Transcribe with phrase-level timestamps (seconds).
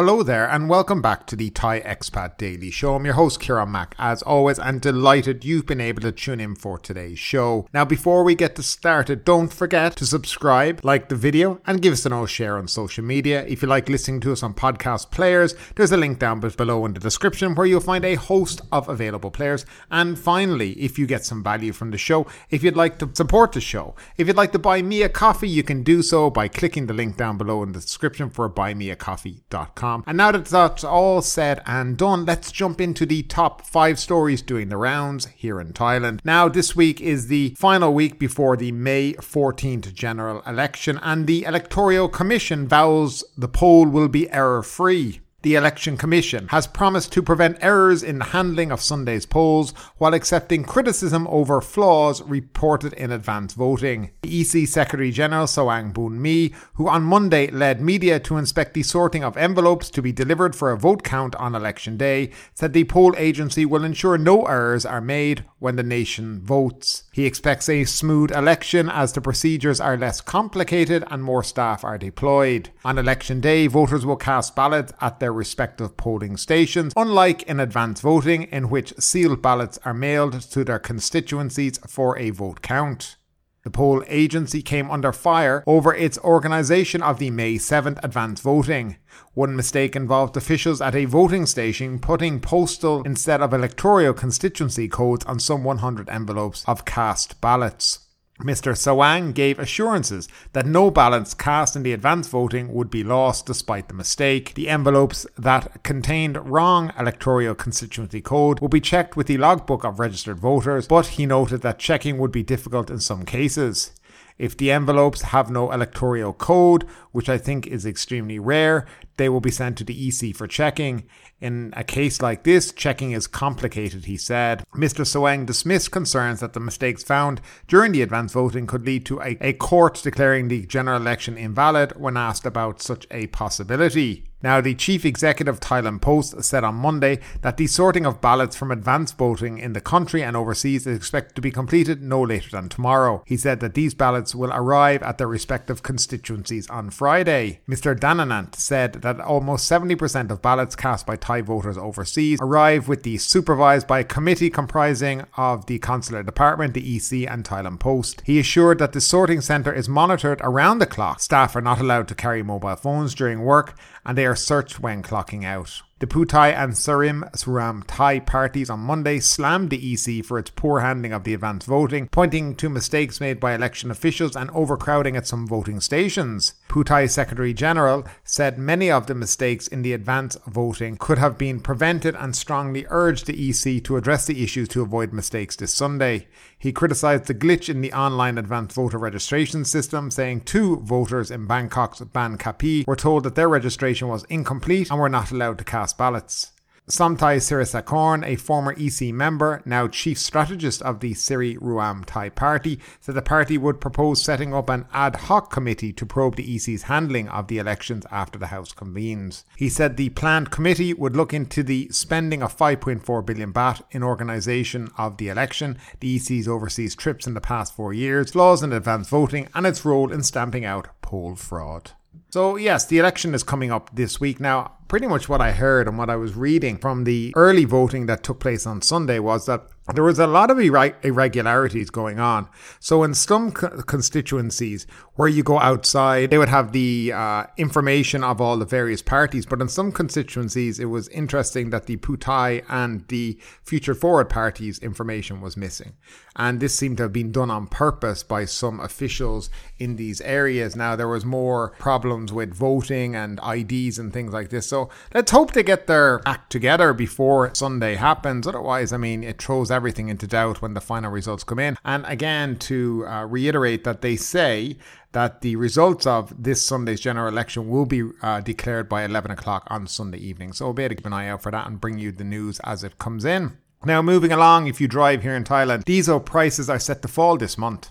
[0.00, 2.94] Hello there, and welcome back to the Thai Expat Daily Show.
[2.94, 6.56] I'm your host, Kieran Mack, as always, and delighted you've been able to tune in
[6.56, 7.68] for today's show.
[7.74, 12.06] Now, before we get started, don't forget to subscribe, like the video, and give us
[12.06, 13.44] an old share on social media.
[13.46, 16.94] If you like listening to us on podcast players, there's a link down below in
[16.94, 19.66] the description where you'll find a host of available players.
[19.90, 23.52] And finally, if you get some value from the show, if you'd like to support
[23.52, 26.48] the show, if you'd like to buy me a coffee, you can do so by
[26.48, 29.89] clicking the link down below in the description for buymeacoffee.com.
[30.06, 34.42] And now that that's all said and done, let's jump into the top five stories
[34.42, 36.20] doing the rounds here in Thailand.
[36.24, 41.44] Now, this week is the final week before the May 14th general election, and the
[41.44, 45.20] Electoral Commission vows the poll will be error free.
[45.42, 50.12] The Election Commission has promised to prevent errors in the handling of Sunday's polls while
[50.12, 54.10] accepting criticism over flaws reported in advance voting.
[54.20, 59.24] The EC Secretary General Sawang Boonmee, who on Monday led media to inspect the sorting
[59.24, 63.14] of envelopes to be delivered for a vote count on election day, said the poll
[63.16, 67.04] agency will ensure no errors are made when the nation votes.
[67.12, 71.96] He expects a smooth election as the procedures are less complicated and more staff are
[71.96, 72.68] deployed.
[72.84, 77.60] On election day, voters will cast ballots at their their respective polling stations, unlike in
[77.60, 83.16] advance voting, in which sealed ballots are mailed to their constituencies for a vote count.
[83.62, 88.96] The poll agency came under fire over its organisation of the May 7th advance voting.
[89.34, 95.24] One mistake involved officials at a voting station putting postal instead of electoral constituency codes
[95.26, 98.09] on some 100 envelopes of cast ballots.
[98.42, 98.76] Mr.
[98.76, 103.88] Sawang gave assurances that no ballots cast in the advance voting would be lost despite
[103.88, 104.54] the mistake.
[104.54, 110.00] The envelopes that contained wrong electoral constituency code will be checked with the logbook of
[110.00, 113.92] registered voters, but he noted that checking would be difficult in some cases.
[114.40, 118.86] If the envelopes have no electoral code, which I think is extremely rare,
[119.18, 121.04] they will be sent to the EC for checking.
[121.42, 124.64] In a case like this, checking is complicated, he said.
[124.74, 125.04] Mr.
[125.04, 129.36] Sawang dismissed concerns that the mistakes found during the advance voting could lead to a,
[129.42, 134.29] a court declaring the general election invalid when asked about such a possibility.
[134.42, 138.56] Now, the chief executive of Thailand Post said on Monday that the sorting of ballots
[138.56, 142.50] from advance voting in the country and overseas is expected to be completed no later
[142.50, 143.22] than tomorrow.
[143.26, 147.60] He said that these ballots will arrive at their respective constituencies on Friday.
[147.68, 147.98] Mr.
[147.98, 153.18] Dananant said that almost 70% of ballots cast by Thai voters overseas arrive with the
[153.18, 158.22] supervised by a committee comprising of the Consular Department, the EC, and Thailand Post.
[158.24, 161.20] He assured that the sorting centre is monitored around the clock.
[161.20, 165.02] Staff are not allowed to carry mobile phones during work and they are searched when
[165.02, 165.82] clocking out.
[166.00, 170.48] The Pheu Thai and Seri Ruam Thai parties on Monday slammed the EC for its
[170.48, 175.14] poor handling of the advance voting, pointing to mistakes made by election officials and overcrowding
[175.14, 176.54] at some voting stations.
[176.70, 181.36] Pheu Thai Secretary General said many of the mistakes in the advance voting could have
[181.36, 185.74] been prevented and strongly urged the EC to address the issues to avoid mistakes this
[185.74, 186.28] Sunday.
[186.60, 191.48] He criticised the glitch in the online advanced voter registration system, saying two voters in
[191.48, 195.64] Bangkok's Bang Kapi were told that their registration was incomplete and were not allowed to
[195.64, 196.52] cast ballots.
[196.88, 202.80] Somthai Sirisakorn, a former EC member, now chief strategist of the Seri Ruam Thai party,
[203.00, 206.82] said the party would propose setting up an ad hoc committee to probe the EC's
[206.84, 209.44] handling of the elections after the House convenes.
[209.56, 214.02] He said the planned committee would look into the spending of 5.4 billion baht in
[214.02, 218.72] organisation of the election, the EC's overseas trips in the past four years, flaws in
[218.72, 221.92] advance voting, and its role in stamping out poll fraud.
[222.32, 224.38] So, yes, the election is coming up this week.
[224.38, 228.06] Now, pretty much what I heard and what I was reading from the early voting
[228.06, 232.48] that took place on Sunday was that there was a lot of irregularities going on.
[232.78, 238.40] So in some constituencies where you go outside, they would have the uh, information of
[238.40, 239.46] all the various parties.
[239.46, 244.30] But in some constituencies, it was interesting that the Pheu Thai and the Future Forward
[244.30, 245.94] parties' information was missing.
[246.36, 250.76] And this seemed to have been done on purpose by some officials in these areas.
[250.76, 254.66] Now, there was more problems with voting and IDs and things like this.
[254.66, 258.46] So let's hope they get their act together before Sunday happens.
[258.46, 261.76] Otherwise, I mean, it throws everything into doubt when the final results come in.
[261.84, 264.76] And again, to uh, reiterate that they say
[265.12, 269.66] that the results of this Sunday's general election will be uh, declared by 11 o'clock
[269.68, 270.52] on Sunday evening.
[270.52, 272.24] So we'll be able to keep an eye out for that and bring you the
[272.24, 273.58] news as it comes in.
[273.84, 277.38] Now, moving along, if you drive here in Thailand, diesel prices are set to fall
[277.38, 277.90] this month.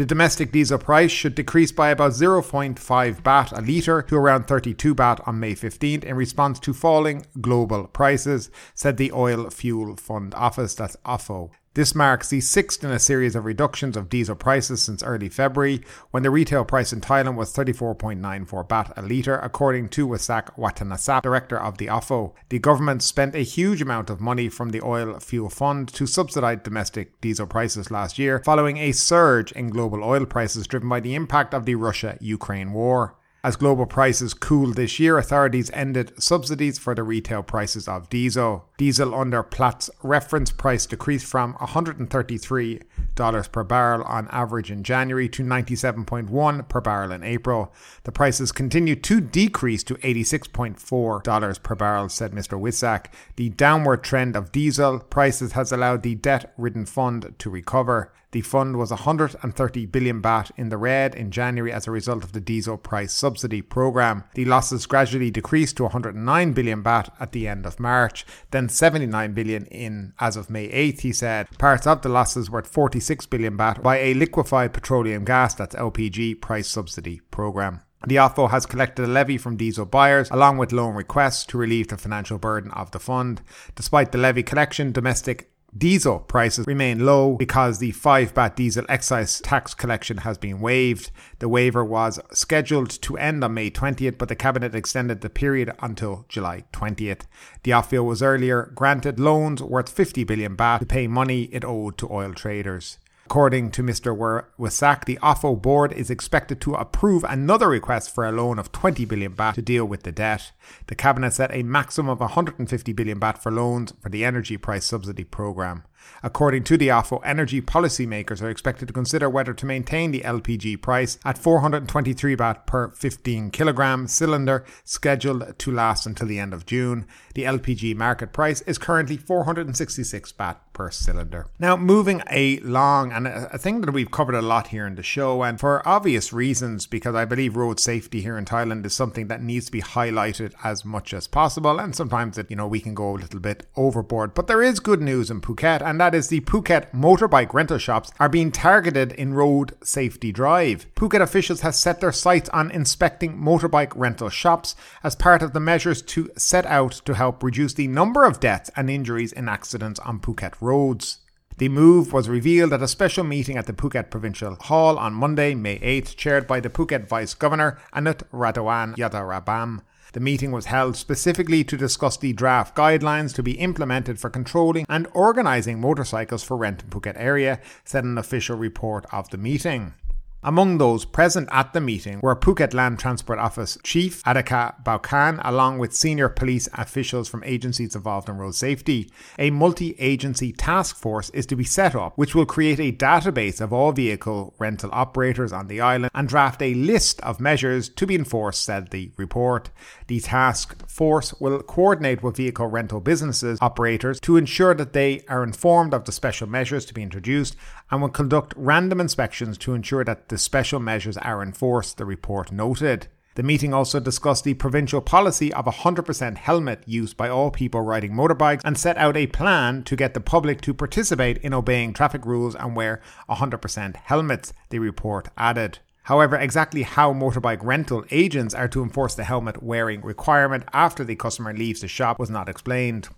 [0.00, 4.94] The domestic diesel price should decrease by about 0.5 baht a litre to around 32
[4.94, 10.32] baht on May 15th in response to falling global prices, said the Oil Fuel Fund
[10.34, 11.50] Office, that's OFO.
[11.74, 15.82] This marks the sixth in a series of reductions of diesel prices since early February,
[16.10, 21.22] when the retail price in Thailand was 34.94 baht a litre, according to Wisak Watanasap,
[21.22, 22.34] director of the OFO.
[22.48, 26.58] The government spent a huge amount of money from the oil fuel fund to subsidise
[26.64, 31.14] domestic diesel prices last year, following a surge in global oil prices driven by the
[31.14, 33.14] impact of the Russia Ukraine war.
[33.42, 38.66] As global prices cooled this year, authorities ended subsidies for the retail prices of diesel.
[38.76, 42.80] Diesel under Platts reference price decreased from 133
[43.14, 47.72] dollars per barrel on average in January to 97.1 per barrel in April.
[48.04, 52.60] The prices continued to decrease to 86.4 dollars per barrel, said Mr.
[52.60, 53.06] Wisak.
[53.36, 58.12] The downward trend of diesel prices has allowed the debt-ridden fund to recover.
[58.32, 62.30] The fund was 130 billion baht in the red in January as a result of
[62.32, 63.29] the diesel price subsidy
[63.68, 64.24] program.
[64.34, 69.32] The losses gradually decreased to 109 billion baht at the end of March, then 79
[69.32, 71.48] billion in as of May 8th, he said.
[71.58, 76.40] Parts of the losses were 46 billion baht by a liquefied petroleum gas that's LPG
[76.40, 77.82] price subsidy program.
[78.06, 81.88] The OFO has collected a levy from diesel buyers along with loan requests to relieve
[81.88, 83.42] the financial burden of the fund.
[83.74, 89.40] Despite the levy collection, domestic Diesel prices remain low because the 5 baht diesel excise
[89.40, 91.12] tax collection has been waived.
[91.38, 95.72] The waiver was scheduled to end on May 20th, but the Cabinet extended the period
[95.78, 97.22] until July 20th.
[97.62, 101.98] The OFO was earlier granted loans worth 50 billion baht to pay money it owed
[101.98, 102.98] to oil traders.
[103.30, 104.44] According to Mr.
[104.58, 109.04] Wisak, the OFO board is expected to approve another request for a loan of 20
[109.04, 110.50] billion baht to deal with the debt.
[110.88, 114.84] The cabinet set a maximum of 150 billion baht for loans for the energy price
[114.84, 115.84] subsidy program.
[116.22, 120.82] According to the OFO, energy policymakers are expected to consider whether to maintain the LPG
[120.82, 126.66] price at 423 baht per 15 kilogram cylinder, scheduled to last until the end of
[126.66, 127.06] June.
[127.34, 131.46] The LPG market price is currently 466 baht per cylinder.
[131.58, 135.42] Now, moving along, and a thing that we've covered a lot here in the show,
[135.42, 139.42] and for obvious reasons, because I believe road safety here in Thailand is something that
[139.42, 142.94] needs to be highlighted as much as possible, and sometimes it, you know, we can
[142.94, 144.34] go a little bit overboard.
[144.34, 148.12] But there is good news in Phuket, and that is the Phuket motorbike rental shops
[148.20, 150.86] are being targeted in Road Safety Drive.
[150.94, 155.58] Phuket officials have set their sights on inspecting motorbike rental shops as part of the
[155.58, 159.98] measures to set out to help reduce the number of deaths and injuries in accidents
[160.00, 161.18] on Phuket roads.
[161.58, 165.56] The move was revealed at a special meeting at the Phuket Provincial Hall on Monday,
[165.56, 169.80] May 8th, chaired by the Phuket Vice Governor Anut Radhawan Yadarabam.
[170.12, 174.84] The meeting was held specifically to discuss the draft guidelines to be implemented for controlling
[174.88, 179.94] and organising motorcycles for rent in Phuket area, said an official report of the meeting.
[180.42, 185.76] Among those present at the meeting were Phuket Land Transport Office Chief Adhika Baukan, along
[185.76, 189.10] with senior police officials from agencies involved in road safety.
[189.38, 193.60] A multi agency task force is to be set up, which will create a database
[193.60, 198.06] of all vehicle rental operators on the island and draft a list of measures to
[198.06, 199.68] be enforced, said the report.
[200.06, 205.44] The task force will coordinate with vehicle rental businesses operators to ensure that they are
[205.44, 207.56] informed of the special measures to be introduced
[207.90, 212.50] and will conduct random inspections to ensure that the special measures are enforced, the report
[212.50, 213.08] noted.
[213.34, 218.12] The meeting also discussed the provincial policy of 100% helmet use by all people riding
[218.12, 222.24] motorbikes and set out a plan to get the public to participate in obeying traffic
[222.24, 225.78] rules and wear 100% helmets, the report added.
[226.04, 231.14] However, exactly how motorbike rental agents are to enforce the helmet wearing requirement after the
[231.14, 233.08] customer leaves the shop was not explained.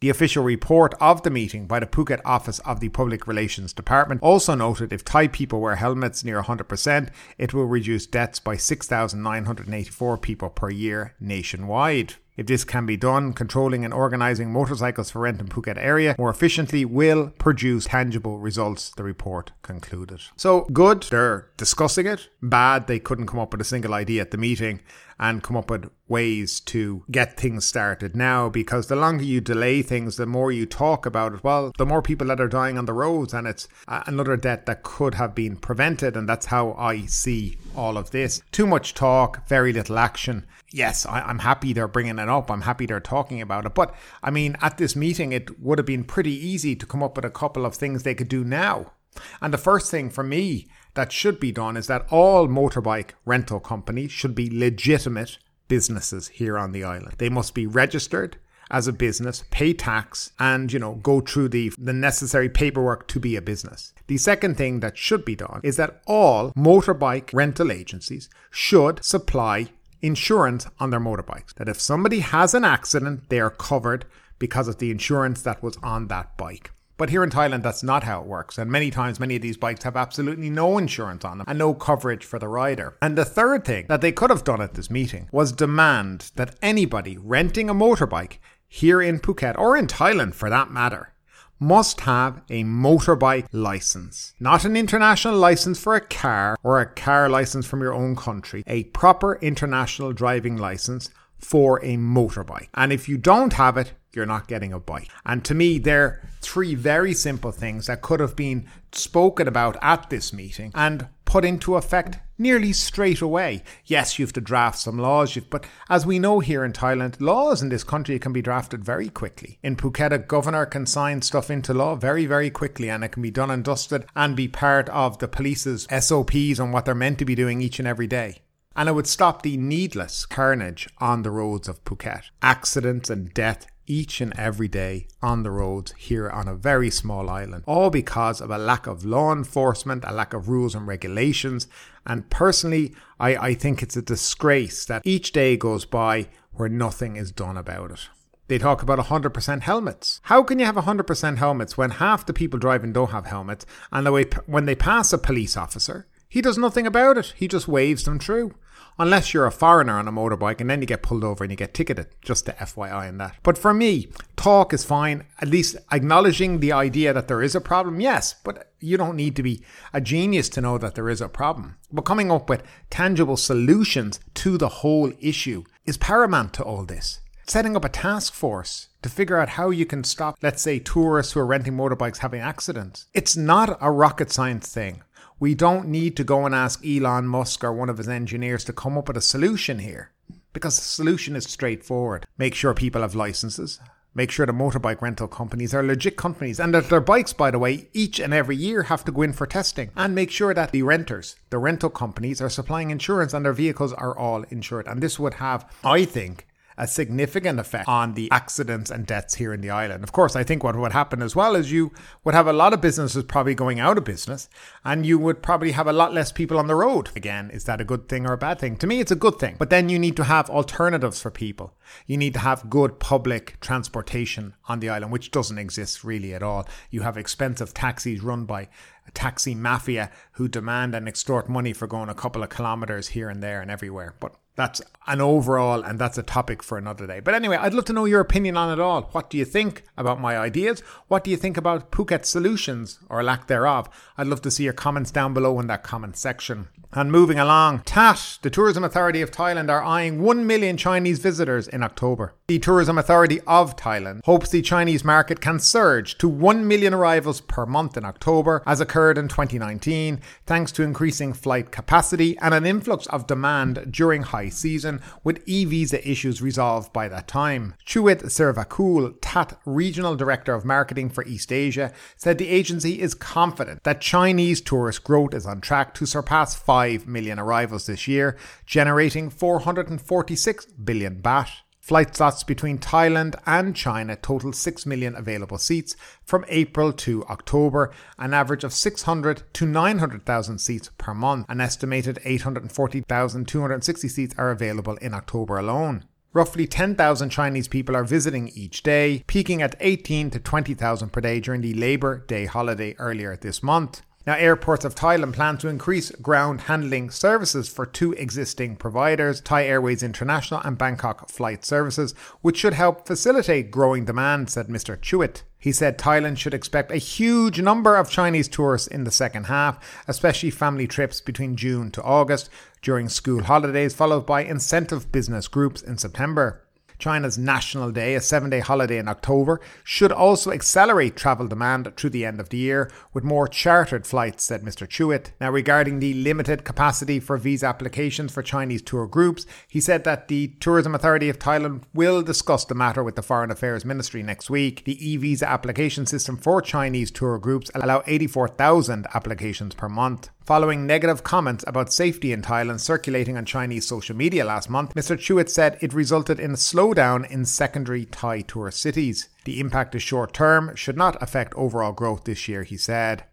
[0.00, 4.22] The official report of the meeting by the Phuket office of the Public Relations Department
[4.22, 10.18] also noted if Thai people wear helmets near 100%, it will reduce deaths by 6,984
[10.18, 12.14] people per year nationwide.
[12.38, 16.30] If this can be done, controlling and organising motorcycles for rent in Phuket area more
[16.30, 20.20] efficiently will produce tangible results, the report concluded.
[20.36, 22.28] So good, they're discussing it.
[22.40, 24.82] Bad, they couldn't come up with a single idea at the meeting
[25.18, 29.82] and come up with ways to get things started now because the longer you delay
[29.82, 32.84] things, the more you talk about it, well, the more people that are dying on
[32.84, 36.16] the roads, and it's another death that could have been prevented.
[36.16, 38.42] And that's how I see all of this.
[38.52, 40.44] Too much talk, very little action.
[40.72, 42.50] Yes, I, am happy they're bringing it up.
[42.50, 43.74] I'm happy they're talking about it.
[43.74, 47.16] But I mean, at this meeting, it would have been pretty easy to come up
[47.16, 48.92] with a couple of things they could do now.
[49.40, 53.60] And the first thing for me that should be done is that all motorbike rental
[53.60, 57.14] companies should be legitimate businesses here on the island.
[57.18, 58.38] They must be registered
[58.70, 63.20] as a business, pay tax, and you know, go through the, the necessary paperwork to
[63.20, 63.92] be a business.
[64.06, 69.68] The second thing that should be done is that all motorbike rental agencies should supply
[70.00, 71.54] insurance on their motorbikes.
[71.54, 74.04] That if somebody has an accident, they are covered
[74.38, 76.70] because of the insurance that was on that bike.
[76.98, 78.58] But here in Thailand, that's not how it works.
[78.58, 81.72] And many times, many of these bikes have absolutely no insurance on them and no
[81.72, 82.96] coverage for the rider.
[83.00, 86.56] And the third thing that they could have done at this meeting was demand that
[86.60, 91.12] anybody renting a motorbike here in Phuket or in Thailand for that matter
[91.60, 94.34] must have a motorbike license.
[94.38, 98.62] Not an international license for a car or a car license from your own country,
[98.66, 102.68] a proper international driving license for a motorbike.
[102.74, 105.08] And if you don't have it, you're not getting a bike.
[105.24, 110.10] And to me, they're three very simple things that could have been spoken about at
[110.10, 113.62] this meeting and put into effect nearly straight away.
[113.84, 117.60] Yes, you have to draft some laws, but as we know here in Thailand, laws
[117.60, 119.58] in this country can be drafted very quickly.
[119.62, 123.22] In Phuket, a governor can sign stuff into law very, very quickly, and it can
[123.22, 127.18] be done and dusted and be part of the police's SOPs on what they're meant
[127.18, 128.42] to be doing each and every day
[128.78, 132.30] and it would stop the needless carnage on the roads of Phuket.
[132.42, 137.28] Accidents and death each and every day on the roads here on a very small
[137.28, 141.66] island, all because of a lack of law enforcement, a lack of rules and regulations.
[142.06, 147.16] And personally, I, I think it's a disgrace that each day goes by where nothing
[147.16, 148.08] is done about it.
[148.48, 150.20] They talk about 100% helmets.
[150.24, 154.06] How can you have 100% helmets when half the people driving don't have helmets and
[154.06, 157.34] the way when they pass a police officer, he does nothing about it.
[157.36, 158.54] He just waves them through
[158.98, 161.56] unless you're a foreigner on a motorbike and then you get pulled over and you
[161.56, 163.36] get ticketed, just to FYI in that.
[163.42, 167.60] But for me, talk is fine, at least acknowledging the idea that there is a
[167.60, 169.62] problem, yes, but you don't need to be
[169.92, 171.76] a genius to know that there is a problem.
[171.92, 177.20] But coming up with tangible solutions to the whole issue is paramount to all this.
[177.46, 181.32] Setting up a task force to figure out how you can stop, let's say, tourists
[181.32, 183.06] who are renting motorbikes having accidents.
[183.14, 185.02] It's not a rocket science thing.
[185.40, 188.72] We don't need to go and ask Elon Musk or one of his engineers to
[188.72, 190.10] come up with a solution here
[190.52, 192.26] because the solution is straightforward.
[192.36, 193.78] Make sure people have licenses.
[194.14, 197.58] Make sure the motorbike rental companies are legit companies and that their bikes, by the
[197.60, 199.92] way, each and every year have to go in for testing.
[199.94, 203.92] And make sure that the renters, the rental companies, are supplying insurance and their vehicles
[203.92, 204.88] are all insured.
[204.88, 206.47] And this would have, I think,
[206.78, 210.04] a significant effect on the accidents and deaths here in the island.
[210.04, 211.92] Of course, I think what would happen as well is you
[212.22, 214.48] would have a lot of businesses probably going out of business
[214.84, 217.10] and you would probably have a lot less people on the road.
[217.16, 218.76] Again, is that a good thing or a bad thing?
[218.76, 219.56] To me, it's a good thing.
[219.58, 221.74] But then you need to have alternatives for people.
[222.06, 226.44] You need to have good public transportation on the island, which doesn't exist really at
[226.44, 226.68] all.
[226.90, 228.68] You have expensive taxis run by
[229.08, 233.28] a taxi mafia who demand and extort money for going a couple of kilometers here
[233.28, 234.14] and there and everywhere.
[234.20, 237.20] But that's an overall, and that's a topic for another day.
[237.20, 239.02] But anyway, I'd love to know your opinion on it all.
[239.12, 240.80] What do you think about my ideas?
[241.06, 243.88] What do you think about Phuket solutions or lack thereof?
[244.16, 246.66] I'd love to see your comments down below in that comment section.
[246.92, 251.68] And moving along, TAT, the Tourism Authority of Thailand, are eyeing 1 million Chinese visitors
[251.68, 252.34] in October.
[252.48, 257.42] The Tourism Authority of Thailand hopes the Chinese market can surge to 1 million arrivals
[257.42, 262.64] per month in October, as occurred in 2019, thanks to increasing flight capacity and an
[262.64, 267.74] influx of demand during high season, with e visa issues resolved by that time.
[267.84, 273.84] Chuit Servakul, TAT Regional Director of Marketing for East Asia, said the agency is confident
[273.84, 278.38] that Chinese tourist growth is on track to surpass 5 5 million arrivals this year,
[278.64, 281.50] generating 446 billion baht.
[281.88, 287.90] Flight slots between Thailand and China total 6 million available seats from April to October,
[288.18, 291.46] an average of 600 to 900,000 seats per month.
[291.48, 296.04] An estimated 840,260 seats are available in October alone.
[296.34, 301.40] Roughly 10,000 Chinese people are visiting each day, peaking at 18 to 20,000 per day
[301.40, 304.02] during the Labor Day holiday earlier this month.
[304.28, 309.64] Now, airports of Thailand plan to increase ground handling services for two existing providers, Thai
[309.64, 314.98] Airways International and Bangkok Flight Services, which should help facilitate growing demand, said Mr.
[315.00, 315.44] Chuit.
[315.58, 319.78] He said Thailand should expect a huge number of Chinese tourists in the second half,
[320.06, 322.50] especially family trips between June to August
[322.82, 326.67] during school holidays, followed by incentive business groups in September.
[326.98, 332.10] China's National Day, a seven day holiday in October, should also accelerate travel demand through
[332.10, 334.86] the end of the year with more chartered flights, said Mr.
[334.86, 335.32] Chuit.
[335.40, 340.28] Now, regarding the limited capacity for visa applications for Chinese tour groups, he said that
[340.28, 344.50] the Tourism Authority of Thailand will discuss the matter with the Foreign Affairs Ministry next
[344.50, 344.84] week.
[344.84, 350.30] The e visa application system for Chinese tour groups allow 84,000 applications per month.
[350.48, 355.14] Following negative comments about safety in Thailand circulating on Chinese social media last month, Mr.
[355.14, 359.28] Chuit said it resulted in a slowdown in secondary Thai tourist cities.
[359.44, 363.24] The impact is short term, should not affect overall growth this year, he said.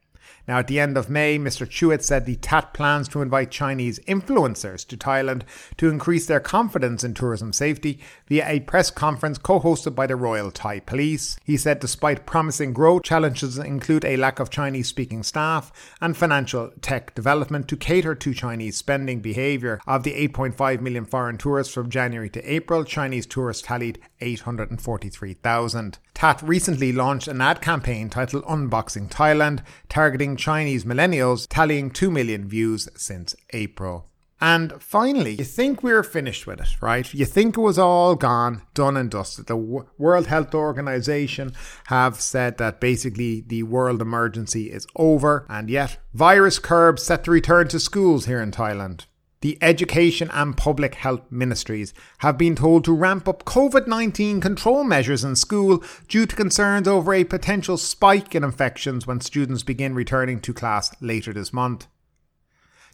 [0.47, 1.67] Now, at the end of May, Mr.
[1.67, 5.41] Chouet said the TAT plans to invite Chinese influencers to Thailand
[5.77, 10.15] to increase their confidence in tourism safety via a press conference co hosted by the
[10.15, 11.37] Royal Thai Police.
[11.43, 16.71] He said despite promising growth, challenges include a lack of Chinese speaking staff and financial
[16.81, 19.79] tech development to cater to Chinese spending behaviour.
[19.87, 25.97] Of the 8.5 million foreign tourists from January to April, Chinese tourists tallied 843,000.
[26.15, 32.47] TAT recently launched an ad campaign titled Unboxing Thailand, targeting Chinese millennials, tallying 2 million
[32.47, 34.07] views since April.
[34.39, 37.13] And finally, you think we are finished with it, right?
[37.13, 39.47] You think it was all gone, done and dusted.
[39.47, 41.51] The World Health Organization
[41.87, 47.31] have said that basically the world emergency is over, and yet virus curbs set to
[47.31, 49.05] return to schools here in Thailand.
[49.45, 54.83] The Education and Public Health Ministries have been told to ramp up COVID 19 control
[54.83, 59.93] measures in school due to concerns over a potential spike in infections when students begin
[59.93, 61.85] returning to class later this month.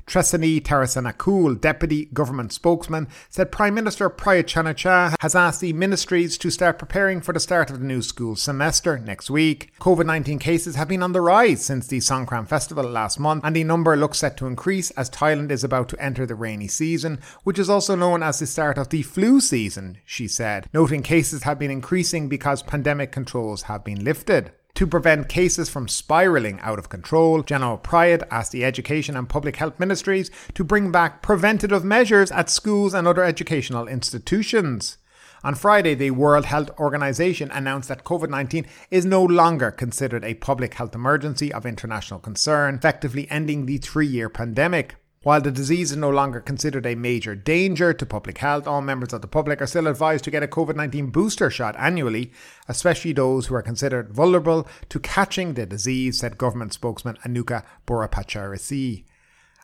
[0.05, 6.49] Tresani Tarasanakul, deputy government spokesman, said Prime Minister Prayut Chan-o-cha has asked the ministries to
[6.49, 9.71] start preparing for the start of the new school semester next week.
[9.79, 13.63] COVID-19 cases have been on the rise since the Songkran festival last month, and the
[13.63, 17.59] number looks set to increase as Thailand is about to enter the rainy season, which
[17.59, 21.59] is also known as the start of the flu season, she said, noting cases have
[21.59, 24.51] been increasing because pandemic controls have been lifted.
[24.75, 29.57] To prevent cases from spiralling out of control, General Prayut asked the Education and Public
[29.57, 34.97] Health Ministries to bring back preventative measures at schools and other educational institutions.
[35.43, 40.35] On Friday, the World Health Organization announced that COVID 19 is no longer considered a
[40.35, 45.00] public health emergency of international concern, effectively ending the three year pandemic.
[45.23, 49.13] While the disease is no longer considered a major danger to public health, all members
[49.13, 52.31] of the public are still advised to get a COVID 19 booster shot annually,
[52.67, 59.03] especially those who are considered vulnerable to catching the disease, said government spokesman Anucha Burapachaisri.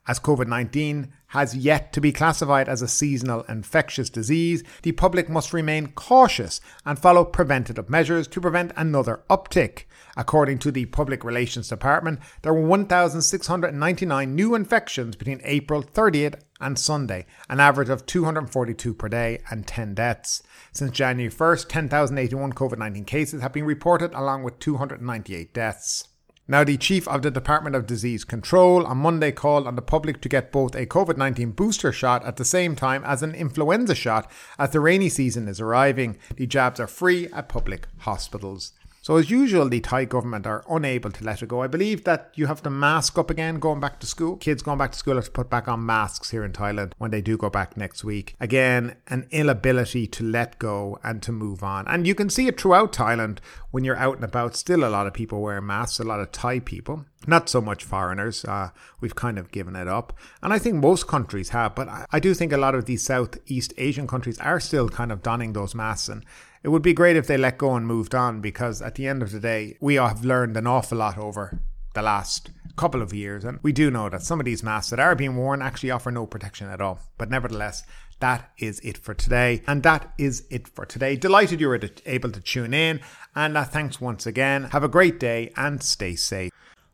[0.08, 5.28] As COVID 19 has yet to be classified as a seasonal infectious disease, the public
[5.28, 9.84] must remain cautious and follow preventative measures to prevent another uptick.
[10.16, 16.80] According to the Public Relations Department, there were 1,699 new infections between April 30th and
[16.80, 20.42] Sunday, an average of 242 per day and 10 deaths.
[20.72, 26.08] Since January 1st, 10,081 COVID 19 cases have been reported, along with 298 deaths.
[26.50, 30.22] Now, the chief of the Department of Disease Control on Monday called on the public
[30.22, 33.94] to get both a COVID 19 booster shot at the same time as an influenza
[33.94, 36.18] shot as the rainy season is arriving.
[36.38, 38.72] The jabs are free at public hospitals.
[39.08, 41.62] So, as usual, the Thai government are unable to let it go.
[41.62, 44.36] I believe that you have to mask up again going back to school.
[44.36, 47.10] Kids going back to school have to put back on masks here in Thailand when
[47.10, 48.36] they do go back next week.
[48.42, 51.88] Again, an inability to let go and to move on.
[51.88, 53.38] And you can see it throughout Thailand
[53.72, 54.58] when you're out and about.
[54.58, 57.06] Still, a lot of people wear masks, a lot of Thai people.
[57.26, 58.44] Not so much foreigners.
[58.44, 60.12] Uh, we've kind of given it up.
[60.42, 61.76] And I think most countries have.
[61.76, 65.14] But I, I do think a lot of these Southeast Asian countries are still kind
[65.14, 66.10] of donning those masks.
[66.10, 66.26] And
[66.68, 69.24] it would be great if they let go and moved on because at the end
[69.24, 71.62] of the day, we have learned an awful lot over
[71.94, 73.46] the last couple of years.
[73.46, 76.12] And we do know that some of these masks that are being worn actually offer
[76.12, 77.00] no protection at all.
[77.18, 77.84] But nevertheless,
[78.20, 79.64] that is it for today.
[79.66, 81.16] And that is it for today.
[81.16, 83.00] Delighted you were able to tune in.
[83.34, 84.66] And uh, thanks once again.
[84.66, 86.52] Have a great day and stay safe.